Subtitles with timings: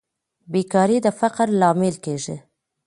[0.51, 2.35] بیکاري د فقر لامل کیږي